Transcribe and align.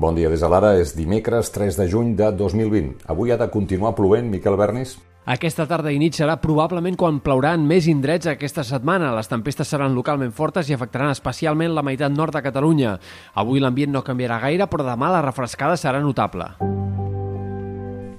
Bon 0.00 0.16
dia 0.16 0.30
des 0.32 0.40
de 0.40 0.48
l'ara, 0.48 0.70
és 0.80 0.94
dimecres 0.96 1.50
3 1.52 1.76
de 1.76 1.84
juny 1.92 2.14
de 2.16 2.30
2020. 2.32 3.02
Avui 3.12 3.34
ha 3.34 3.36
de 3.36 3.50
continuar 3.52 3.92
plovent, 3.98 4.30
Miquel 4.32 4.56
Bernis? 4.56 4.94
Aquesta 5.28 5.66
tarda 5.68 5.92
i 5.92 5.98
nit 6.00 6.16
serà 6.16 6.38
probablement 6.40 6.96
quan 6.96 7.18
plourà 7.20 7.52
en 7.52 7.68
més 7.68 7.84
indrets 7.84 8.30
aquesta 8.32 8.64
setmana. 8.64 9.12
Les 9.12 9.28
tempestes 9.28 9.68
seran 9.68 9.92
localment 9.92 10.32
fortes 10.32 10.72
i 10.72 10.78
afectaran 10.78 11.12
especialment 11.12 11.76
la 11.76 11.84
meitat 11.84 12.16
nord 12.16 12.32
de 12.32 12.40
Catalunya. 12.48 12.96
Avui 13.44 13.60
l'ambient 13.60 13.92
no 13.92 14.00
canviarà 14.00 14.40
gaire, 14.40 14.72
però 14.72 14.88
demà 14.88 15.12
la 15.12 15.24
refrescada 15.28 15.76
serà 15.76 16.00
notable. 16.00 16.48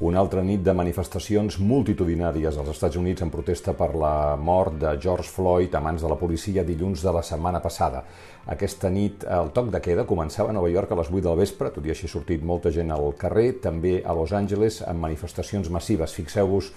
Una 0.02 0.18
altra 0.18 0.42
nit 0.42 0.64
de 0.66 0.74
manifestacions 0.74 1.60
multitudinàries 1.62 2.56
als 2.58 2.72
Estats 2.72 2.98
Units 2.98 3.22
en 3.22 3.30
protesta 3.30 3.76
per 3.78 3.92
la 3.94 4.34
mort 4.34 4.80
de 4.82 4.96
George 4.98 5.30
Floyd 5.30 5.76
a 5.78 5.82
mans 5.86 6.02
de 6.02 6.10
la 6.10 6.16
policia 6.18 6.64
dilluns 6.66 7.04
de 7.06 7.12
la 7.14 7.22
setmana 7.22 7.60
passada. 7.62 8.00
Aquesta 8.50 8.90
nit 8.90 9.22
el 9.30 9.52
toc 9.54 9.70
de 9.70 9.78
queda 9.86 10.08
començava 10.10 10.50
a 10.50 10.56
Nova 10.58 10.72
York 10.74 10.90
a 10.90 10.98
les 10.98 11.12
8 11.12 11.22
del 11.28 11.38
vespre, 11.38 11.70
tot 11.70 11.86
i 11.86 11.94
així 11.94 12.10
ha 12.10 12.14
sortit 12.16 12.42
molta 12.42 12.72
gent 12.74 12.90
al 12.90 13.14
carrer, 13.14 13.60
també 13.62 14.00
a 14.02 14.16
Los 14.18 14.34
Angeles 14.34 14.80
amb 14.82 15.06
manifestacions 15.06 15.70
massives. 15.70 16.18
Fixeu-vos 16.18 16.72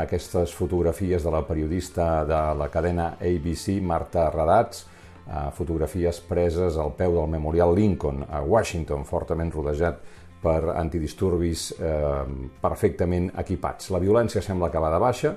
aquestes 0.00 0.56
fotografies 0.56 1.20
de 1.28 1.34
la 1.36 1.44
periodista 1.44 2.24
de 2.24 2.40
la 2.62 2.70
cadena 2.72 3.10
ABC, 3.20 3.76
Marta 3.82 4.30
Radats, 4.32 4.86
eh, 5.26 5.50
fotografies 5.52 6.24
preses 6.24 6.80
al 6.80 6.96
peu 6.96 7.20
del 7.20 7.28
Memorial 7.28 7.76
Lincoln 7.76 8.24
a 8.24 8.40
Washington, 8.40 9.04
fortament 9.04 9.52
rodejat 9.52 10.00
per 10.42 10.72
antidisturbis 10.74 11.70
eh, 11.76 12.24
perfectament 12.62 13.30
equipats. 13.42 13.90
La 13.94 14.00
violència 14.02 14.42
sembla 14.44 14.70
que 14.72 14.82
va 14.82 14.92
de 14.92 15.00
baixa, 15.02 15.34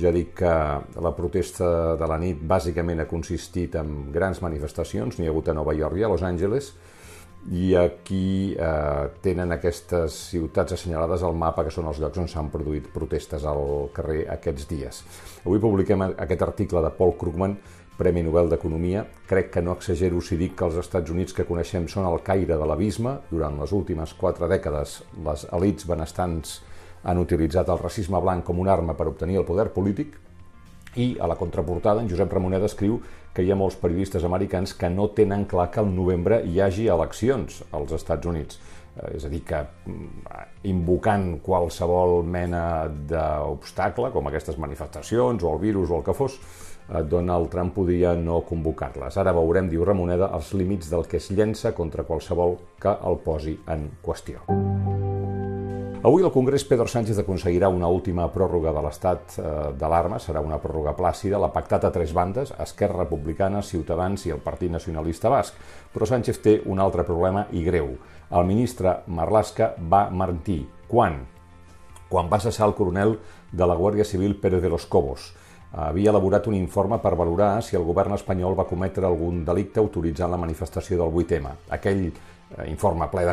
ja 0.00 0.12
dic 0.12 0.34
que 0.40 0.52
la 1.04 1.12
protesta 1.16 1.96
de 2.00 2.08
la 2.08 2.18
nit 2.20 2.40
bàsicament 2.48 3.02
ha 3.02 3.08
consistit 3.10 3.76
en 3.80 4.10
grans 4.12 4.40
manifestacions, 4.44 5.18
n'hi 5.18 5.28
ha 5.28 5.34
hagut 5.34 5.48
a 5.48 5.56
Nova 5.56 5.76
York 5.76 6.00
i 6.00 6.04
a 6.04 6.12
Los 6.12 6.24
Angeles, 6.24 6.72
i 7.50 7.72
aquí 7.74 8.54
eh, 8.54 9.06
tenen 9.22 9.50
aquestes 9.56 10.14
ciutats 10.30 10.76
assenyalades 10.76 11.24
al 11.26 11.34
mapa, 11.34 11.64
que 11.66 11.74
són 11.74 11.88
els 11.90 11.98
llocs 11.98 12.20
on 12.22 12.28
s'han 12.30 12.52
produït 12.52 12.86
protestes 12.94 13.44
al 13.48 13.90
carrer 13.94 14.22
aquests 14.36 14.68
dies. 14.70 15.02
Avui 15.42 15.58
publiquem 15.62 16.06
aquest 16.12 16.44
article 16.46 16.84
de 16.84 16.92
Paul 16.94 17.16
Krugman 17.18 17.56
Premi 18.02 18.24
Nobel 18.26 18.48
d'Economia. 18.50 19.04
Crec 19.30 19.52
que 19.54 19.62
no 19.62 19.76
exagero 19.78 20.18
si 20.26 20.34
dic 20.40 20.56
que 20.58 20.66
els 20.66 20.78
Estats 20.80 21.12
Units 21.14 21.36
que 21.36 21.46
coneixem 21.46 21.86
són 21.90 22.08
el 22.08 22.18
caire 22.26 22.56
de 22.58 22.66
l'abisme. 22.66 23.14
Durant 23.30 23.60
les 23.62 23.70
últimes 23.76 24.16
quatre 24.18 24.48
dècades, 24.50 24.96
les 25.22 25.44
elites 25.54 25.86
benestants 25.86 26.58
han 27.06 27.22
utilitzat 27.22 27.70
el 27.70 27.78
racisme 27.78 28.18
blanc 28.22 28.42
com 28.48 28.58
una 28.58 28.74
arma 28.74 28.96
per 28.98 29.06
obtenir 29.10 29.38
el 29.38 29.46
poder 29.46 29.68
polític 29.74 30.18
i 30.98 31.16
a 31.22 31.28
la 31.30 31.38
contraportada 31.38 32.02
en 32.02 32.10
Josep 32.10 32.34
Ramoneda 32.34 32.68
escriu 32.68 32.98
que 33.32 33.46
hi 33.46 33.52
ha 33.52 33.56
molts 33.56 33.78
periodistes 33.80 34.26
americans 34.28 34.74
que 34.76 34.90
no 34.92 35.08
tenen 35.16 35.46
clar 35.48 35.70
que 35.72 35.80
al 35.80 35.94
novembre 35.94 36.42
hi 36.44 36.58
hagi 36.60 36.88
eleccions 36.92 37.62
als 37.70 37.94
Estats 37.96 38.28
Units. 38.28 38.58
Eh, 38.96 39.14
és 39.16 39.24
a 39.24 39.30
dir, 39.32 39.40
que 39.46 39.62
mm, 39.62 40.34
invocant 40.74 41.38
qualsevol 41.44 42.20
mena 42.26 42.64
d'obstacle, 43.08 44.10
com 44.12 44.28
aquestes 44.28 44.58
manifestacions 44.60 45.46
o 45.46 45.54
el 45.54 45.62
virus 45.62 45.90
o 45.90 46.02
el 46.02 46.04
que 46.04 46.18
fos, 46.18 46.36
Donald 47.08 47.48
Trump 47.48 47.74
podia 47.74 48.14
no 48.18 48.42
convocar-les. 48.44 49.16
Ara 49.16 49.32
veurem, 49.36 49.70
diu 49.70 49.84
Ramoneda, 49.84 50.30
els 50.36 50.52
límits 50.58 50.90
del 50.92 51.06
que 51.08 51.20
es 51.22 51.30
llença 51.32 51.72
contra 51.76 52.04
qualsevol 52.04 52.58
que 52.80 52.92
el 52.92 53.18
posi 53.24 53.56
en 53.72 53.88
qüestió. 54.04 54.42
Avui 56.02 56.24
el 56.26 56.32
Congrés 56.34 56.64
Pedro 56.66 56.88
Sánchez 56.90 57.20
aconseguirà 57.22 57.68
una 57.70 57.86
última 57.86 58.24
pròrroga 58.34 58.72
de 58.74 58.80
l'estat 58.82 59.36
eh, 59.38 59.50
d'alarma, 59.78 60.18
serà 60.18 60.40
una 60.42 60.58
pròrroga 60.58 60.96
plàcida, 60.98 61.38
l'ha 61.38 61.52
pactat 61.54 61.84
a 61.86 61.92
tres 61.94 62.10
bandes, 62.10 62.50
Esquerra 62.58 63.04
Republicana, 63.04 63.60
Ciutadans 63.62 64.26
i 64.26 64.34
el 64.34 64.42
Partit 64.42 64.72
Nacionalista 64.74 65.30
Basc. 65.30 65.54
Però 65.94 66.08
Sánchez 66.10 66.42
té 66.42 66.56
un 66.66 66.82
altre 66.82 67.06
problema 67.06 67.46
i 67.54 67.62
greu. 67.62 67.92
El 68.34 68.48
ministre 68.50 68.96
Marlaska 69.06 69.76
va 69.78 70.08
mentir. 70.10 70.64
Quan? 70.90 71.20
Quan 72.10 72.26
va 72.28 72.42
cessar 72.42 72.66
el 72.66 72.74
coronel 72.74 73.14
de 73.52 73.70
la 73.70 73.78
Guàrdia 73.78 74.04
Civil 74.04 74.34
Pérez 74.42 74.60
de 74.60 74.74
los 74.74 74.86
Cobos 74.90 75.30
havia 75.72 76.10
elaborat 76.10 76.46
un 76.46 76.54
informe 76.54 76.98
per 77.00 77.14
valorar 77.16 77.62
si 77.64 77.76
el 77.76 77.84
govern 77.86 78.12
espanyol 78.18 78.56
va 78.58 78.68
cometre 78.68 79.06
algun 79.08 79.44
delicte 79.44 79.80
autoritzant 79.80 80.30
la 80.30 80.40
manifestació 80.40 80.98
del 81.00 81.14
8M. 81.24 81.54
Aquell 81.72 82.02
eh, 82.08 82.66
informe 82.68 83.08
ple 83.08 83.24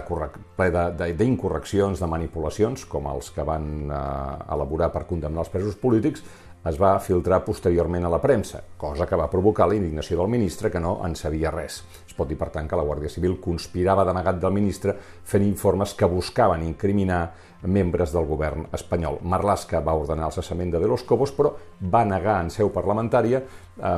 d'incorreccions, 1.19 1.99
de, 1.99 1.99
de, 1.99 2.05
de 2.05 2.11
manipulacions, 2.11 2.85
com 2.85 3.09
els 3.11 3.31
que 3.35 3.43
van 3.43 3.91
eh, 3.91 4.53
elaborar 4.55 4.91
per 4.93 5.05
condemnar 5.09 5.43
els 5.43 5.51
presos 5.51 5.75
polítics, 5.75 6.23
es 6.67 6.77
va 6.79 6.97
filtrar 6.99 7.39
posteriorment 7.45 8.05
a 8.05 8.11
la 8.11 8.19
premsa, 8.21 8.59
cosa 8.77 9.07
que 9.07 9.15
va 9.15 9.29
provocar 9.31 9.67
la 9.69 9.77
indignació 9.77 10.17
del 10.19 10.31
ministre, 10.31 10.71
que 10.71 10.79
no 10.79 10.97
en 11.05 11.15
sabia 11.15 11.51
res. 11.51 11.83
Es 12.07 12.15
pot 12.17 12.27
dir, 12.27 12.37
per 12.37 12.49
tant, 12.51 12.67
que 12.67 12.75
la 12.75 12.83
Guàrdia 12.83 13.11
Civil 13.11 13.37
conspirava 13.39 14.03
d'amagat 14.03 14.41
del 14.41 14.55
ministre 14.55 14.95
fent 15.23 15.45
informes 15.45 15.95
que 15.95 16.09
buscaven 16.09 16.65
incriminar 16.67 17.21
membres 17.63 18.11
del 18.15 18.27
govern 18.27 18.67
espanyol. 18.75 19.19
Marlaska 19.23 19.81
va 19.83 19.95
ordenar 19.95 20.29
el 20.29 20.35
cessament 20.35 20.71
de 20.71 20.79
De 20.79 20.87
los 20.87 21.03
Cobos, 21.03 21.31
però 21.35 21.53
va 21.79 22.05
negar 22.05 22.39
en 22.43 22.51
seu 22.51 22.71
parlamentària 22.75 23.41
eh, 23.41 23.97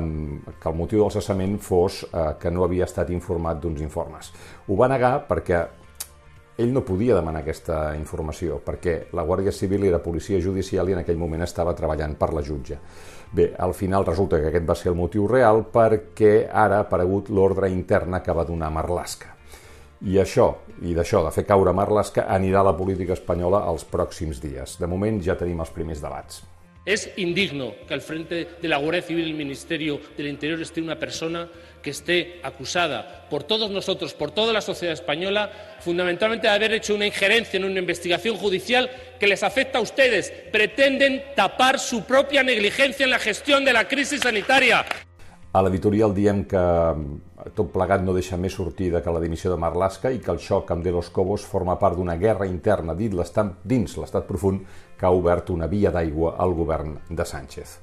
que 0.61 0.69
el 0.69 0.77
motiu 0.77 1.03
del 1.03 1.13
cessament 1.13 1.57
fos 1.61 2.03
eh, 2.05 2.33
que 2.41 2.51
no 2.51 2.65
havia 2.65 2.85
estat 2.89 3.09
informat 3.09 3.61
d'uns 3.61 3.81
informes. 3.81 4.33
Ho 4.67 4.77
va 4.77 4.89
negar 4.89 5.19
perquè 5.29 5.65
ell 6.61 6.73
no 6.73 6.83
podia 6.85 7.17
demanar 7.17 7.41
aquesta 7.41 7.95
informació 7.97 8.59
perquè 8.65 8.95
la 9.17 9.25
Guàrdia 9.27 9.53
Civil 9.55 9.87
era 9.89 10.01
policia 10.03 10.39
judicial 10.41 10.89
i 10.89 10.95
en 10.95 11.01
aquell 11.01 11.19
moment 11.19 11.43
estava 11.45 11.73
treballant 11.77 12.15
per 12.19 12.31
la 12.35 12.43
jutge. 12.45 12.77
Bé, 13.31 13.51
al 13.57 13.73
final 13.73 14.05
resulta 14.05 14.39
que 14.41 14.49
aquest 14.51 14.67
va 14.67 14.75
ser 14.75 14.91
el 14.91 14.99
motiu 14.99 15.27
real 15.27 15.63
perquè 15.73 16.47
ara 16.47 16.81
ha 16.81 16.87
aparegut 16.87 17.29
l'ordre 17.31 17.71
interna 17.71 18.21
que 18.21 18.35
va 18.35 18.47
donar 18.47 18.71
Marlaska. 18.75 19.37
I 20.01 20.17
això, 20.17 20.47
i 20.81 20.95
d'això, 20.97 21.21
de 21.25 21.33
fer 21.33 21.45
caure 21.45 21.73
Marlaska, 21.77 22.25
anirà 22.27 22.63
a 22.63 22.71
la 22.71 22.77
política 22.77 23.13
espanyola 23.13 23.65
els 23.69 23.85
pròxims 23.85 24.41
dies. 24.41 24.79
De 24.81 24.89
moment 24.89 25.21
ja 25.21 25.37
tenim 25.37 25.61
els 25.61 25.73
primers 25.75 26.01
debats. 26.01 26.41
Es 26.83 27.11
indigno 27.17 27.75
que 27.87 27.93
al 27.93 28.01
frente 28.01 28.47
de 28.59 28.67
la 28.67 28.77
Guardia 28.77 29.03
Civil 29.03 29.27
y 29.27 29.31
el 29.31 29.37
Ministerio 29.37 30.01
del 30.17 30.27
Interior 30.27 30.59
esté 30.61 30.81
una 30.81 30.97
persona 30.97 31.47
que 31.83 31.91
esté 31.91 32.39
acusada 32.41 33.27
por 33.29 33.43
todos 33.43 33.69
nosotros, 33.69 34.13
por 34.13 34.31
toda 34.31 34.51
la 34.51 34.61
sociedad 34.61 34.93
española, 34.93 35.77
fundamentalmente 35.79 36.47
de 36.47 36.53
haber 36.53 36.73
hecho 36.73 36.95
una 36.95 37.05
injerencia 37.05 37.57
en 37.57 37.65
una 37.65 37.79
investigación 37.79 38.35
judicial 38.35 38.89
que 39.19 39.27
les 39.27 39.43
afecta 39.43 39.77
a 39.77 39.81
ustedes. 39.81 40.31
Pretenden 40.51 41.23
tapar 41.35 41.79
su 41.79 42.03
propia 42.05 42.41
negligencia 42.41 43.03
en 43.03 43.11
la 43.11 43.19
gestión 43.19 43.63
de 43.63 43.73
la 43.73 43.87
crisis 43.87 44.21
sanitaria. 44.21 44.83
A 45.51 45.59
l'editorial 45.59 46.13
diem 46.15 46.45
que 46.47 46.59
tot 47.57 47.73
plegat 47.73 48.05
no 48.05 48.13
deixa 48.15 48.37
més 48.39 48.53
sortida 48.55 49.01
que 49.03 49.11
la 49.11 49.19
dimissió 49.19 49.49
de 49.51 49.57
Marlaska 49.59 50.07
i 50.15 50.21
que 50.23 50.31
el 50.31 50.39
xoc 50.39 50.69
amb 50.71 50.85
De 50.85 50.93
Los 50.95 51.09
Cobos 51.11 51.43
forma 51.43 51.75
part 51.81 51.97
d'una 51.99 52.15
guerra 52.15 52.47
interna 52.47 52.95
dins 52.95 53.97
l'estat 53.99 54.29
profund 54.29 54.61
que 54.95 55.09
ha 55.09 55.11
obert 55.11 55.51
una 55.51 55.67
via 55.67 55.91
d'aigua 55.91 56.37
al 56.39 56.55
govern 56.55 56.95
de 57.09 57.25
Sánchez. 57.27 57.73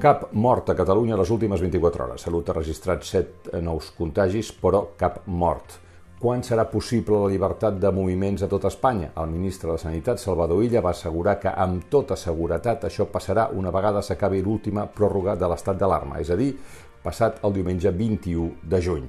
Cap 0.00 0.30
mort 0.32 0.72
a 0.72 0.78
Catalunya 0.78 1.18
les 1.20 1.28
últimes 1.28 1.60
24 1.60 2.06
hores. 2.06 2.24
Salut 2.24 2.48
ha 2.48 2.56
registrat 2.56 3.04
7 3.04 3.60
nous 3.60 3.92
contagis, 3.98 4.54
però 4.54 4.86
cap 4.96 5.26
mort. 5.26 5.76
Quan 6.18 6.40
serà 6.42 6.64
possible 6.66 7.14
la 7.14 7.28
llibertat 7.30 7.76
de 7.78 7.92
moviments 7.94 8.42
a 8.42 8.48
tot 8.50 8.64
Espanya? 8.66 9.12
El 9.22 9.28
ministre 9.30 9.70
de 9.70 9.78
Sanitat, 9.78 10.18
Salvador 10.18 10.64
Illa, 10.66 10.80
va 10.82 10.90
assegurar 10.90 11.36
que 11.38 11.52
amb 11.52 11.84
tota 11.92 12.16
seguretat 12.18 12.88
això 12.88 13.06
passarà 13.06 13.44
una 13.54 13.70
vegada 13.70 14.02
s'acabi 14.02 14.40
l'última 14.42 14.88
pròrroga 14.90 15.36
de 15.38 15.46
l'estat 15.46 15.78
d'alarma, 15.78 16.18
és 16.18 16.32
a 16.34 16.36
dir, 16.40 16.56
passat 17.04 17.38
el 17.46 17.54
diumenge 17.54 17.92
21 17.94 18.66
de 18.66 18.80
juny. 18.82 19.04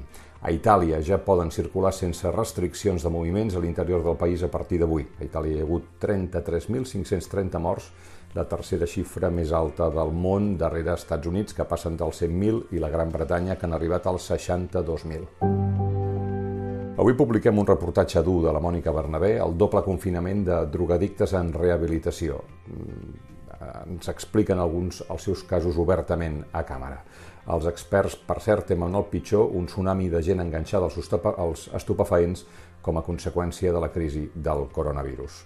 A 0.46 0.53
Itàlia 0.53 1.00
ja 1.02 1.18
poden 1.18 1.50
circular 1.50 1.92
sense 1.98 2.30
restriccions 2.30 3.02
de 3.02 3.09
moviments 3.09 3.58
a 3.58 3.64
l'interior 3.64 4.06
del 4.06 4.16
país 4.16 4.44
a 4.46 4.52
partir 4.53 4.78
d'avui. 4.80 5.08
A 5.18 5.25
Itàlia 5.25 5.58
hi 5.58 5.64
ha 5.64 5.66
hagut 5.66 5.88
33.530 6.06 7.58
morts, 7.64 7.90
la 8.38 8.46
tercera 8.46 8.86
xifra 8.86 9.34
més 9.34 9.50
alta 9.50 9.90
del 9.90 10.14
món 10.14 10.53
darrere 10.62 10.94
Estats 10.94 11.25
Units, 11.25 11.58
que 11.58 11.66
passen 11.66 11.98
dels 11.98 12.22
100.000, 12.22 12.68
i 12.78 12.86
la 12.86 12.94
Gran 12.94 13.10
Bretanya, 13.10 13.57
que 13.57 13.66
han 13.66 13.74
arribat 13.74 14.06
als 14.06 14.30
62.000. 14.30 15.58
Avui 17.00 17.13
publiquem 17.16 17.56
un 17.62 17.68
reportatge 17.68 18.19
dur 18.28 18.42
de 18.44 18.51
la 18.51 18.60
Mònica 18.60 18.92
Bernabé, 18.92 19.38
el 19.40 19.54
doble 19.56 19.80
confinament 19.86 20.42
de 20.50 20.57
drogadictes 20.74 21.31
en 21.40 21.54
rehabilitació. 21.56 22.42
Ens 23.86 24.10
expliquen 24.12 24.60
alguns 24.60 25.00
els 25.07 25.30
seus 25.30 25.46
casos 25.48 25.80
obertament 25.80 26.42
a 26.51 26.66
càmera. 26.68 27.00
Els 27.56 27.69
experts, 27.72 28.18
per 28.28 28.42
cert, 28.44 28.68
temen 28.74 29.00
el 29.00 29.07
pitjor, 29.13 29.48
un 29.56 29.72
tsunami 29.72 30.10
de 30.12 30.19
gent 30.28 30.44
enganxada 30.44 30.92
als, 30.92 31.69
estupefaents 31.80 32.44
com 32.84 33.00
a 33.00 33.06
conseqüència 33.07 33.72
de 33.72 33.80
la 33.80 33.94
crisi 33.95 34.28
del 34.36 34.68
coronavirus. 34.75 35.45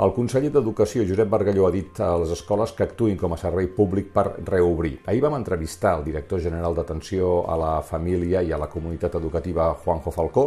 El 0.00 0.14
conseller 0.16 0.48
d'Educació, 0.48 1.02
Josep 1.04 1.28
Bargalló, 1.28 1.66
ha 1.68 1.72
dit 1.74 1.98
a 2.00 2.14
les 2.22 2.30
escoles 2.32 2.70
que 2.72 2.86
actuïn 2.86 3.18
com 3.20 3.34
a 3.34 3.38
servei 3.40 3.66
públic 3.76 4.06
per 4.14 4.22
reobrir. 4.48 4.94
Ahir 5.04 5.20
vam 5.20 5.34
entrevistar 5.36 5.92
el 5.98 6.06
director 6.06 6.40
general 6.40 6.72
d'Atenció 6.78 7.42
a 7.44 7.58
la 7.60 7.72
Família 7.84 8.40
i 8.40 8.48
a 8.48 8.60
la 8.62 8.70
Comunitat 8.72 9.18
Educativa, 9.20 9.66
Juanjo 9.82 10.14
Falcó. 10.14 10.46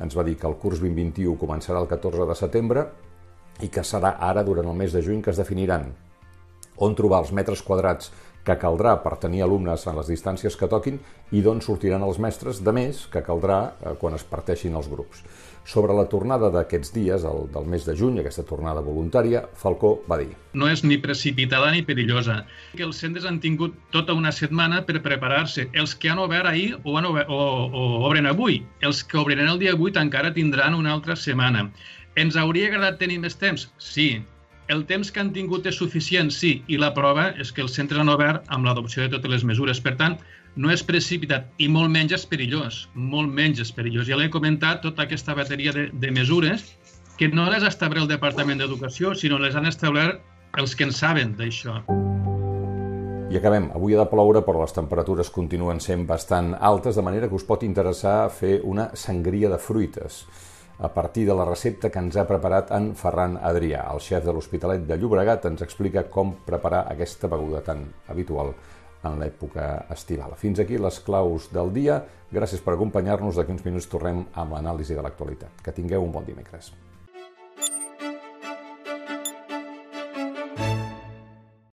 Ens 0.00 0.16
va 0.16 0.24
dir 0.24 0.38
que 0.40 0.48
el 0.48 0.56
curs 0.62 0.80
2021 0.80 1.36
començarà 1.36 1.82
el 1.84 1.90
14 1.90 2.24
de 2.30 2.38
setembre 2.40 2.86
i 3.60 3.68
que 3.68 3.84
serà 3.84 4.14
ara, 4.30 4.46
durant 4.48 4.72
el 4.72 4.80
mes 4.80 4.96
de 4.96 5.04
juny, 5.04 5.20
que 5.20 5.34
es 5.34 5.42
definiran 5.44 5.90
on 6.80 6.96
trobar 6.96 7.20
els 7.20 7.34
metres 7.36 7.60
quadrats 7.68 8.08
que 8.46 8.56
caldrà 8.62 8.94
per 9.02 9.16
tenir 9.22 9.42
alumnes 9.44 9.86
en 9.90 9.98
les 9.98 10.10
distàncies 10.12 10.54
que 10.58 10.70
toquin 10.70 11.00
i 11.34 11.42
d'on 11.42 11.60
sortiran 11.64 12.04
els 12.06 12.20
mestres, 12.22 12.62
de 12.62 12.72
més 12.72 13.06
que 13.10 13.24
caldrà 13.26 13.58
eh, 13.66 13.94
quan 14.00 14.14
es 14.14 14.24
parteixin 14.24 14.78
els 14.78 14.88
grups. 14.92 15.24
Sobre 15.66 15.94
la 15.98 16.04
tornada 16.06 16.46
d'aquests 16.54 16.92
dies, 16.94 17.24
el, 17.26 17.48
del 17.50 17.64
mes 17.66 17.82
de 17.88 17.96
juny, 17.98 18.20
aquesta 18.22 18.44
tornada 18.46 18.84
voluntària, 18.86 19.40
Falcó 19.58 19.96
va 20.06 20.20
dir 20.20 20.28
No 20.54 20.68
és 20.70 20.84
ni 20.86 21.00
precipitada 21.02 21.72
ni 21.74 21.82
perillosa. 21.88 22.36
Que 22.78 22.86
els 22.86 23.00
centres 23.02 23.26
han 23.26 23.40
tingut 23.42 23.74
tota 23.96 24.14
una 24.14 24.30
setmana 24.30 24.84
per 24.86 25.02
preparar-se. 25.02 25.66
Els 25.74 25.96
que 25.98 26.12
han 26.12 26.22
obert 26.22 26.46
ahir 26.52 26.76
o, 26.84 26.94
han 27.00 27.10
obert, 27.10 27.26
o, 27.26 27.66
o 27.66 28.06
obren 28.06 28.30
avui. 28.30 28.60
Els 28.86 29.02
que 29.02 29.18
obriran 29.18 29.50
el 29.50 29.58
dia 29.58 29.74
8 29.74 30.06
encara 30.06 30.30
tindran 30.38 30.78
una 30.78 30.94
altra 30.94 31.18
setmana. 31.18 31.66
Ens 32.14 32.38
hauria 32.38 32.70
agradat 32.70 33.02
tenir 33.02 33.18
més 33.26 33.34
temps? 33.36 33.66
Sí, 33.82 34.22
el 34.68 34.84
temps 34.86 35.10
que 35.12 35.20
han 35.22 35.32
tingut 35.34 35.66
és 35.70 35.78
suficient, 35.78 36.30
sí, 36.34 36.56
i 36.66 36.78
la 36.80 36.92
prova 36.94 37.28
és 37.40 37.52
que 37.54 37.62
els 37.62 37.76
centres 37.78 38.00
han 38.02 38.10
obert 38.10 38.46
amb 38.52 38.66
l'adopció 38.66 39.04
de 39.04 39.12
totes 39.14 39.30
les 39.30 39.44
mesures. 39.46 39.80
Per 39.82 39.94
tant, 40.00 40.16
no 40.56 40.72
és 40.72 40.82
precipitat 40.86 41.48
i 41.62 41.68
molt 41.68 41.92
menys 41.92 42.16
és 42.16 42.26
perillós, 42.26 42.86
molt 42.94 43.32
menys 43.32 43.60
és 43.62 43.72
perillós. 43.72 44.08
Ja 44.08 44.18
l'he 44.18 44.30
comentat, 44.32 44.82
tota 44.82 45.04
aquesta 45.04 45.36
bateria 45.38 45.74
de, 45.76 45.88
de 45.92 46.10
mesures 46.10 46.64
que 47.16 47.28
no 47.28 47.46
les 47.50 47.64
establert 47.64 48.04
el 48.04 48.10
Departament 48.10 48.60
d'Educació, 48.60 49.14
sinó 49.14 49.38
les 49.40 49.54
han 49.56 49.68
establert 49.68 50.24
els 50.58 50.74
que 50.74 50.88
en 50.88 50.92
saben 50.92 51.36
d'això. 51.38 51.78
I 53.26 53.38
acabem. 53.38 53.70
Avui 53.74 53.94
ha 53.94 54.02
de 54.02 54.10
ploure, 54.10 54.42
però 54.46 54.62
les 54.62 54.74
temperatures 54.74 55.30
continuen 55.34 55.80
sent 55.82 56.06
bastant 56.08 56.54
altes, 56.58 56.96
de 56.96 57.04
manera 57.04 57.28
que 57.28 57.36
us 57.38 57.46
pot 57.46 57.64
interessar 57.66 58.30
fer 58.30 58.60
una 58.64 58.90
sangria 58.94 59.50
de 59.52 59.58
fruites 59.58 60.24
a 60.78 60.92
partir 60.92 61.26
de 61.26 61.34
la 61.34 61.44
recepta 61.44 61.90
que 61.90 62.00
ens 62.02 62.16
ha 62.16 62.26
preparat 62.28 62.72
en 62.76 62.90
Ferran 62.98 63.38
Adrià. 63.40 63.86
El 63.92 64.02
xef 64.04 64.24
de 64.24 64.32
l'Hospitalet 64.34 64.84
de 64.88 64.98
Llobregat 65.00 65.46
ens 65.48 65.64
explica 65.64 66.04
com 66.12 66.34
preparar 66.46 66.84
aquesta 66.92 67.30
beguda 67.32 67.62
tan 67.64 67.86
habitual 68.12 68.52
en 69.06 69.20
l'època 69.20 69.86
estival. 69.94 70.34
Fins 70.36 70.60
aquí 70.60 70.78
les 70.78 71.00
claus 71.06 71.48
del 71.52 71.72
dia. 71.72 72.02
Gràcies 72.32 72.60
per 72.64 72.74
acompanyar-nos. 72.74 73.38
D'aquí 73.38 73.54
uns 73.54 73.64
minuts 73.64 73.88
tornem 73.88 74.26
amb 74.34 74.56
l'anàlisi 74.58 74.98
de 74.98 75.06
l'actualitat. 75.06 75.62
Que 75.62 75.72
tingueu 75.72 76.04
un 76.04 76.12
bon 76.12 76.26
dimecres. 76.26 76.72